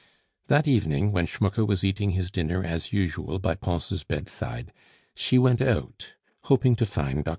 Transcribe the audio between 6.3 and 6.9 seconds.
hoping to